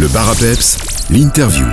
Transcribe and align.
Le 0.00 0.08
bar 0.08 0.32
l'interview. 1.10 1.66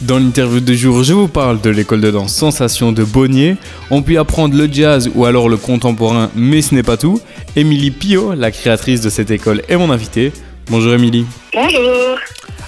Dans 0.00 0.18
l'interview 0.18 0.58
de 0.58 0.74
jour, 0.74 1.04
je 1.04 1.12
vous 1.12 1.28
parle 1.28 1.60
de 1.60 1.70
l'école 1.70 2.00
de 2.00 2.10
danse 2.10 2.34
Sensation 2.34 2.90
de 2.90 3.04
Bonnier. 3.04 3.54
On 3.90 4.02
peut 4.02 4.18
apprendre 4.18 4.56
le 4.56 4.66
jazz 4.66 5.08
ou 5.14 5.24
alors 5.24 5.48
le 5.48 5.56
contemporain, 5.56 6.32
mais 6.34 6.60
ce 6.60 6.74
n'est 6.74 6.82
pas 6.82 6.96
tout. 6.96 7.20
Émilie 7.54 7.92
Pio, 7.92 8.34
la 8.34 8.50
créatrice 8.50 9.00
de 9.00 9.08
cette 9.08 9.30
école, 9.30 9.62
est 9.68 9.76
mon 9.76 9.92
invitée. 9.92 10.32
Bonjour 10.66 10.92
Émilie. 10.94 11.26
Bonjour. 11.54 12.18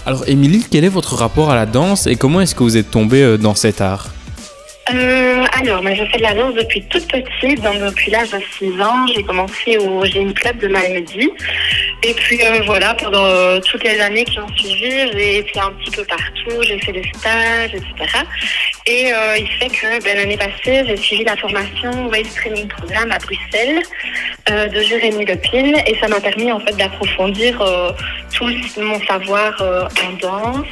Alors 0.07 0.23
Émilie, 0.29 0.65
quel 0.71 0.85
est 0.85 0.89
votre 0.89 1.17
rapport 1.17 1.51
à 1.51 1.57
la 1.57 1.67
danse 1.67 2.07
et 2.07 2.15
comment 2.15 2.41
est-ce 2.43 2.55
que 2.55 2.63
vous 2.63 2.77
êtes 2.77 2.93
tombée 2.93 3.25
euh, 3.25 3.37
dans 3.39 3.57
cet 3.57 3.81
art? 3.81 4.15
Euh, 4.93 5.45
alors, 5.61 5.83
moi, 5.83 5.95
je 5.95 6.05
fais 6.05 6.19
de 6.19 6.23
la 6.23 6.35
danse 6.35 6.55
depuis 6.55 6.83
toute 6.89 7.07
petite, 7.07 7.63
donc 7.63 7.79
depuis 7.81 8.11
l'âge 8.11 8.31
de 8.31 8.39
6 8.59 8.81
ans. 8.83 9.07
J'ai 9.15 9.23
commencé 9.23 9.79
au 9.79 10.05
Génie 10.05 10.35
Club 10.35 10.59
de 10.59 10.69
Malmedy. 10.69 11.31
Et 12.07 12.13
puis 12.13 12.39
euh, 12.45 12.61
voilà, 12.67 12.93
pendant 12.93 13.25
euh, 13.25 13.61
toutes 13.61 13.83
les 13.83 13.99
années 13.99 14.25
qui 14.25 14.39
ont 14.39 14.49
suivi, 14.49 15.11
j'ai 15.13 15.39
été 15.39 15.59
un 15.59 15.73
petit 15.73 15.91
peu 15.91 16.05
partout, 16.05 16.63
j'ai 16.63 16.79
fait 16.79 16.93
des 16.93 17.11
stages, 17.17 17.73
etc. 17.73 17.95
Et 18.87 19.11
euh, 19.11 19.39
il 19.39 19.49
fait 19.49 19.71
que 19.71 20.05
ben, 20.05 20.15
l'année 20.19 20.37
passée, 20.37 20.85
j'ai 20.87 20.97
suivi 20.99 21.25
la 21.25 21.35
formation 21.35 22.09
Waste 22.09 22.37
Training 22.37 22.69
Programme 22.69 23.11
à 23.11 23.19
Bruxelles 23.19 23.83
de 24.51 24.81
Jérémy 24.83 25.25
Lepine 25.25 25.77
et 25.87 25.97
ça 25.99 26.07
m'a 26.09 26.21
permis 26.21 26.53
en 26.53 26.61
fait 26.61 26.77
d'approfondir 26.77 27.65
tout 28.35 28.51
mon 28.77 29.01
savoir 29.07 29.55
en 29.63 30.13
danse. 30.21 30.67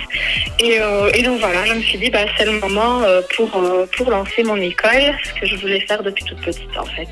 Et, 0.59 0.79
donc 1.23 1.41
voilà, 1.41 1.65
je 1.65 1.73
me 1.73 1.81
suis 1.81 1.97
dit, 1.97 2.11
bah, 2.11 2.27
c'est 2.37 2.45
le 2.45 2.61
moment 2.61 3.01
pour, 3.35 3.51
pour 3.97 4.11
lancer 4.11 4.43
mon 4.43 4.57
école, 4.57 5.17
ce 5.25 5.41
que 5.41 5.47
je 5.47 5.57
voulais 5.57 5.81
faire 5.81 6.03
depuis 6.03 6.25
toute 6.25 6.43
petite 6.43 6.77
en 6.77 6.85
fait. 6.85 7.09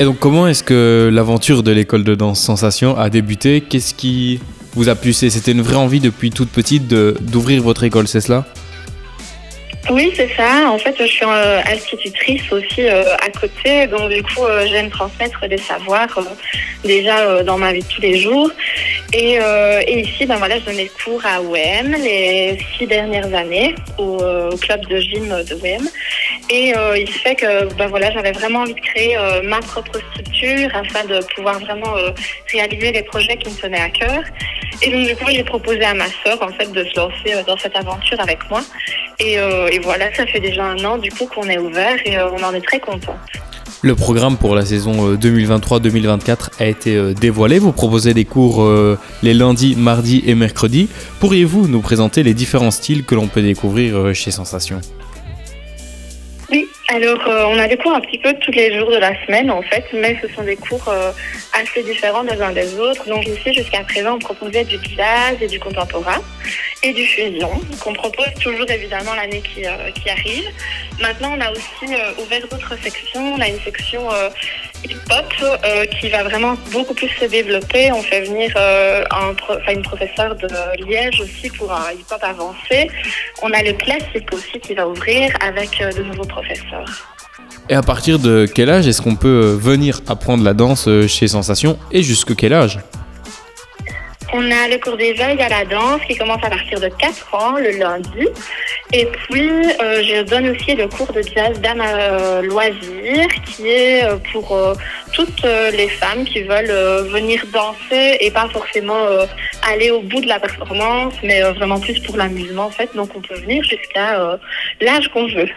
Et 0.00 0.04
donc 0.04 0.18
comment 0.18 0.48
est-ce 0.48 0.64
que 0.64 1.08
l'aventure 1.12 1.62
de 1.62 1.70
l'école 1.70 2.02
de 2.02 2.16
danse 2.16 2.40
Sensation 2.40 2.98
a 2.98 3.10
débuté? 3.10 3.60
Qu'est-ce 3.60 3.94
qui 3.94 4.40
vous 4.74 4.88
a 4.88 4.96
poussé 4.96 5.30
C'était 5.30 5.52
une 5.52 5.62
vraie 5.62 5.76
envie 5.76 6.00
depuis 6.00 6.30
toute 6.30 6.50
petite 6.50 6.88
d'ouvrir 6.88 7.62
votre 7.62 7.84
école, 7.84 8.08
c'est 8.08 8.20
cela? 8.20 8.44
Oui, 9.90 10.12
c'est 10.16 10.30
ça. 10.34 10.70
En 10.70 10.78
fait, 10.78 10.94
je 10.98 11.04
suis 11.04 11.26
euh, 11.26 11.60
institutrice 11.66 12.50
aussi 12.50 12.88
euh, 12.88 13.04
à 13.16 13.28
côté. 13.28 13.86
Donc, 13.86 14.10
du 14.10 14.22
coup, 14.22 14.44
euh, 14.44 14.66
j'aime 14.66 14.88
transmettre 14.88 15.46
des 15.46 15.58
savoirs 15.58 16.18
déjà 16.84 17.42
dans 17.42 17.58
ma 17.58 17.72
vie 17.72 17.82
de 17.82 17.86
tous 17.86 18.00
les 18.00 18.18
jours. 18.18 18.50
Et, 19.12 19.38
ici, 19.88 20.26
ben 20.26 20.36
voilà, 20.36 20.58
je 20.58 20.64
donnais 20.64 20.90
cours 21.04 21.22
à 21.24 21.40
OM 21.40 21.92
les 22.02 22.58
six 22.76 22.86
dernières 22.86 23.32
années 23.34 23.74
au, 23.98 24.18
au 24.52 24.56
club 24.56 24.86
de 24.88 24.98
gym 24.98 25.28
de 25.28 25.54
OM. 25.54 25.86
Et 26.50 26.76
euh, 26.76 26.98
il 26.98 27.08
se 27.08 27.18
fait 27.18 27.34
que 27.36 27.72
ben 27.74 27.88
voilà, 27.88 28.10
j'avais 28.12 28.32
vraiment 28.32 28.60
envie 28.60 28.74
de 28.74 28.80
créer 28.80 29.16
euh, 29.16 29.40
ma 29.42 29.60
propre 29.60 29.98
structure 30.12 30.68
afin 30.74 31.04
de 31.06 31.20
pouvoir 31.34 31.58
vraiment 31.60 31.96
euh, 31.96 32.10
réaliser 32.52 32.92
les 32.92 33.02
projets 33.02 33.36
qui 33.36 33.50
me 33.50 33.56
tenaient 33.56 33.80
à 33.80 33.88
cœur. 33.88 34.22
Et 34.82 34.90
donc, 34.90 35.06
du 35.06 35.16
coup, 35.16 35.30
j'ai 35.30 35.44
proposé 35.44 35.82
à 35.84 35.94
ma 35.94 36.06
sœur 36.24 36.42
en 36.42 36.48
fait 36.48 36.70
de 36.70 36.84
se 36.84 36.96
lancer 36.96 37.42
dans 37.46 37.56
cette 37.56 37.76
aventure 37.76 38.20
avec 38.20 38.38
moi. 38.50 38.60
Et, 39.20 39.38
voilà, 39.82 40.12
ça 40.14 40.26
fait 40.26 40.40
déjà 40.40 40.64
un 40.64 40.84
an 40.84 40.98
du 40.98 41.10
coup 41.10 41.26
qu'on 41.26 41.48
est 41.48 41.58
ouvert 41.58 41.96
et 42.04 42.18
on 42.18 42.42
en 42.42 42.52
est 42.52 42.64
très 42.64 42.80
content. 42.80 43.16
Le 43.82 43.94
programme 43.94 44.36
pour 44.36 44.54
la 44.54 44.64
saison 44.64 45.12
euh, 45.12 45.16
2023-2024 45.16 46.60
a 46.60 46.66
été 46.66 47.14
dévoilé. 47.14 47.58
Vous 47.58 47.72
proposez 47.72 48.12
des 48.12 48.24
cours 48.24 48.68
les 49.22 49.34
lundis, 49.34 49.76
mardis 49.76 50.22
et 50.26 50.34
mercredis. 50.34 50.88
Pourriez-vous 51.20 51.68
nous 51.68 51.80
présenter 51.80 52.22
les 52.22 52.34
différents 52.34 52.70
styles 52.70 53.04
que 53.04 53.14
l'on 53.14 53.28
peut 53.28 53.42
découvrir 53.42 54.14
chez 54.14 54.30
Sensation? 54.30 54.80
Alors 56.94 57.26
euh, 57.26 57.46
on 57.48 57.58
a 57.58 57.66
des 57.66 57.76
cours 57.76 57.92
un 57.92 58.00
petit 58.00 58.18
peu 58.18 58.32
tous 58.34 58.52
les 58.52 58.78
jours 58.78 58.88
de 58.88 58.98
la 58.98 59.20
semaine 59.26 59.50
en 59.50 59.62
fait, 59.62 59.84
mais 59.92 60.16
ce 60.22 60.32
sont 60.32 60.44
des 60.44 60.54
cours 60.54 60.88
euh, 60.88 61.10
assez 61.52 61.82
différents 61.82 62.22
les 62.22 62.40
uns 62.40 62.52
des 62.52 62.78
autres. 62.78 63.08
Donc 63.08 63.26
ici 63.26 63.52
jusqu'à 63.52 63.80
présent 63.80 64.14
on 64.14 64.18
proposait 64.20 64.62
du 64.62 64.78
jazz 64.96 65.36
et 65.40 65.48
du 65.48 65.58
contemporain 65.58 66.22
et 66.84 66.92
du 66.92 67.04
fusion 67.04 67.50
qu'on 67.82 67.94
propose 67.94 68.32
toujours 68.40 68.70
évidemment 68.70 69.12
l'année 69.14 69.42
qui, 69.42 69.66
euh, 69.66 69.90
arrive. 70.08 70.48
Maintenant 71.00 71.34
on 71.36 71.40
a 71.40 71.50
aussi 71.50 71.96
ouvert 72.22 72.46
d'autres 72.48 72.78
sections. 72.80 73.34
On 73.34 73.40
a 73.40 73.48
une 73.48 73.60
section 73.60 74.08
hip-hop 74.84 75.24
euh, 75.64 75.84
qui 75.86 76.08
va 76.10 76.22
vraiment 76.24 76.54
beaucoup 76.72 76.94
plus 76.94 77.08
se 77.08 77.24
développer. 77.24 77.90
On 77.92 78.02
fait 78.02 78.22
venir 78.22 78.52
euh, 78.56 79.04
un 79.10 79.34
pro- 79.34 79.54
enfin, 79.60 79.72
une 79.72 79.82
professeure 79.82 80.34
de 80.36 80.48
Liège 80.86 81.20
aussi 81.20 81.50
pour 81.50 81.72
un 81.72 81.92
hip-hop 81.92 82.22
avancé. 82.22 82.90
On 83.42 83.50
a 83.52 83.62
le 83.62 83.72
classique 83.72 84.28
aussi 84.32 84.60
qui 84.60 84.74
va 84.74 84.86
ouvrir 84.88 85.30
avec 85.40 85.80
euh, 85.80 85.90
de 85.92 86.02
nouveaux 86.02 86.26
professeurs. 86.26 87.08
Et 87.68 87.74
à 87.74 87.82
partir 87.82 88.18
de 88.18 88.46
quel 88.52 88.68
âge 88.70 88.86
est-ce 88.86 89.00
qu'on 89.02 89.16
peut 89.16 89.56
venir 89.60 90.00
apprendre 90.06 90.44
la 90.44 90.52
danse 90.54 90.88
chez 91.08 91.28
Sensation 91.28 91.78
et 91.92 92.02
jusque 92.02 92.36
quel 92.36 92.52
âge? 92.52 92.78
On 94.32 94.50
a 94.50 94.68
le 94.68 94.78
cours 94.82 94.96
d'éveil 94.96 95.40
à 95.40 95.48
la 95.48 95.64
danse 95.64 96.00
qui 96.08 96.16
commence 96.16 96.42
à 96.42 96.50
partir 96.50 96.80
de 96.80 96.88
4 96.88 97.34
ans 97.34 97.56
le 97.56 97.70
lundi. 97.78 98.26
Et 98.92 99.06
puis, 99.06 99.50
euh, 99.82 100.02
je 100.02 100.22
donne 100.22 100.48
aussi 100.50 100.74
le 100.74 100.86
cours 100.86 101.12
de 101.12 101.22
jazz 101.22 101.58
d'âme 101.60 101.80
à 101.80 102.42
loisir 102.42 103.26
qui 103.44 103.68
est 103.68 104.04
euh, 104.04 104.16
pour 104.32 104.52
euh, 104.52 104.74
toutes 105.12 105.44
euh, 105.44 105.70
les 105.70 105.88
femmes 105.88 106.24
qui 106.24 106.42
veulent 106.42 106.70
euh, 106.70 107.02
venir 107.04 107.42
danser 107.52 108.18
et 108.20 108.30
pas 108.30 108.48
forcément 108.48 109.06
euh, 109.06 109.26
aller 109.68 109.90
au 109.90 110.02
bout 110.02 110.20
de 110.20 110.28
la 110.28 110.38
performance, 110.38 111.14
mais 111.22 111.42
euh, 111.42 111.52
vraiment 111.52 111.80
plus 111.80 111.98
pour 112.00 112.16
l'amusement 112.16 112.66
en 112.66 112.70
fait. 112.70 112.90
Donc, 112.94 113.10
on 113.16 113.20
peut 113.20 113.40
venir 113.40 113.64
jusqu'à 113.64 114.20
euh, 114.20 114.36
l'âge 114.80 115.08
qu'on 115.08 115.26
veut. 115.26 115.48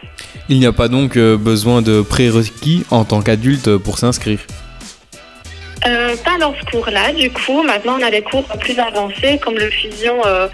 Il 0.49 0.59
n'y 0.59 0.65
a 0.65 0.73
pas 0.73 0.87
donc 0.87 1.17
euh, 1.17 1.37
besoin 1.37 1.81
de 1.81 2.01
prérequis 2.01 2.85
en 2.89 3.03
tant 3.05 3.21
qu'adulte 3.21 3.77
pour 3.77 3.99
s'inscrire? 3.99 4.39
Euh, 5.85 6.15
pas 6.25 6.37
dans 6.39 6.53
ce 6.59 6.65
cours-là, 6.71 7.13
du 7.13 7.29
coup. 7.31 7.61
Maintenant, 7.63 7.97
on 7.99 8.03
a 8.03 8.09
des 8.09 8.21
cours 8.21 8.43
plus 8.59 8.77
avancés, 8.79 9.39
comme 9.41 9.55
le 9.55 9.69
fusion 9.69 10.15
euh, 10.25 10.47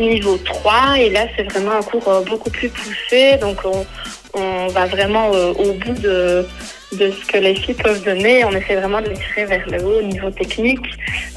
niveau 0.00 0.36
3. 0.38 0.98
Et 0.98 1.10
là, 1.10 1.26
c'est 1.36 1.44
vraiment 1.44 1.72
un 1.72 1.82
cours 1.82 2.08
euh, 2.08 2.22
beaucoup 2.22 2.50
plus 2.50 2.68
poussé. 2.68 3.36
Donc, 3.40 3.58
on, 3.64 4.68
va 4.68 4.86
vraiment 4.86 5.32
euh, 5.34 5.52
au 5.54 5.72
bout 5.72 6.00
de, 6.00 6.46
de 6.92 7.10
ce 7.10 7.32
que 7.32 7.38
les 7.38 7.54
filles 7.54 7.74
peuvent 7.74 8.02
donner. 8.04 8.44
On 8.44 8.52
essaie 8.52 8.76
vraiment 8.76 9.00
de 9.00 9.08
les 9.08 9.16
tirer 9.16 9.44
vers 9.46 9.68
le 9.68 9.84
haut 9.84 9.98
au 9.98 10.02
niveau 10.02 10.30
technique, 10.30 10.86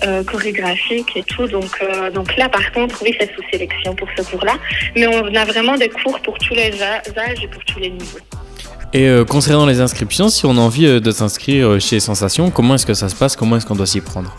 euh, 0.05 0.23
chorégraphique 0.23 1.09
et 1.15 1.23
tout. 1.23 1.47
Donc, 1.47 1.83
donc 2.13 2.35
là, 2.37 2.49
par 2.49 2.71
contre, 2.71 2.95
oui, 3.03 3.15
c'est 3.19 3.31
sous 3.33 3.41
sélection 3.51 3.95
pour 3.95 4.07
ce 4.15 4.21
cours-là. 4.23 4.57
Mais 4.95 5.07
on 5.07 5.33
a 5.33 5.45
vraiment 5.45 5.75
des 5.75 5.89
cours 5.89 6.19
pour 6.19 6.37
tous 6.37 6.53
les 6.53 6.71
âges 6.81 7.43
et 7.43 7.47
pour 7.47 7.63
tous 7.65 7.79
les 7.79 7.89
niveaux. 7.89 8.19
Et 8.93 9.09
concernant 9.27 9.65
les 9.65 9.81
inscriptions, 9.81 10.29
si 10.29 10.45
on 10.45 10.51
a 10.51 10.61
envie 10.61 11.01
de 11.01 11.11
s'inscrire 11.11 11.81
chez 11.81 11.99
Sensation, 11.99 12.51
comment 12.51 12.75
est-ce 12.75 12.85
que 12.85 12.93
ça 12.93 13.09
se 13.09 13.15
passe? 13.15 13.35
Comment 13.35 13.57
est-ce 13.57 13.65
qu'on 13.65 13.75
doit 13.75 13.87
s'y 13.87 14.01
prendre? 14.01 14.35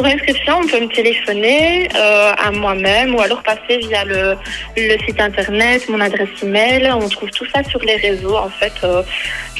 Pour 0.00 0.08
inscription, 0.08 0.54
on 0.62 0.66
peut 0.66 0.80
me 0.80 0.88
téléphoner 0.88 1.86
euh, 1.94 2.32
à 2.34 2.50
moi-même 2.52 3.14
ou 3.14 3.20
alors 3.20 3.42
passer 3.42 3.76
via 3.86 4.02
le, 4.06 4.34
site 5.04 5.20
internet, 5.20 5.86
mon 5.90 6.00
adresse 6.00 6.30
email. 6.42 6.90
On 6.90 7.06
trouve 7.06 7.28
tout 7.28 7.44
ça 7.54 7.62
sur 7.64 7.80
les 7.80 7.96
réseaux 7.96 8.34
en 8.34 8.48
fait. 8.48 8.72
euh, 8.82 9.02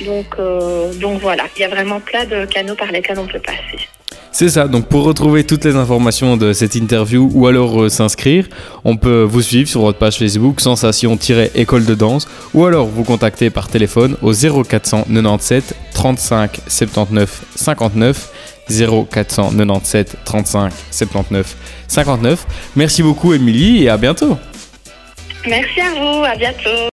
donc, 0.07 0.37
euh, 0.39 0.95
donc 0.95 1.21
voilà, 1.21 1.43
il 1.55 1.61
y 1.61 1.65
a 1.67 1.69
vraiment 1.69 2.01
plein 2.01 2.25
de 2.25 2.47
canaux 2.47 2.75
par 2.75 2.91
lesquels 2.91 3.19
on 3.19 3.27
peut 3.27 3.39
passer. 3.39 3.87
C'est 4.33 4.49
ça, 4.49 4.67
donc 4.67 4.87
pour 4.87 5.05
retrouver 5.05 5.45
toutes 5.45 5.67
les 5.67 5.77
informations 5.77 6.39
de 6.39 6.55
cette 6.55 6.75
interview 6.75 7.31
ou 7.35 7.47
alors 7.47 7.91
s'inscrire, 7.91 8.47
on 8.85 8.97
peut 8.97 9.23
vous 9.23 9.43
suivre 9.43 9.69
sur 9.69 9.83
votre 9.83 9.99
page 9.99 10.17
Facebook 10.17 10.63
Sensation-école 10.63 11.85
de 11.85 11.95
danse 11.95 12.27
ou 12.55 12.65
alors 12.65 12.87
vous 12.87 13.05
contacter 13.05 13.51
par 13.51 13.69
téléphone 13.69 14.17
au 14.23 14.33
0497 14.33 15.75
35 15.93 16.61
79 16.67 17.43
59 17.57 18.40
0497 18.71 20.17
35 20.25 20.73
79 20.91 21.57
59. 21.89 22.47
Merci 22.77 23.03
beaucoup 23.03 23.35
Émilie 23.35 23.85
et 23.85 23.89
à 23.89 23.97
bientôt 23.97 24.37
Merci 25.47 25.81
à 25.81 25.95
vous, 25.95 26.25
à 26.25 26.37
bientôt. 26.37 26.90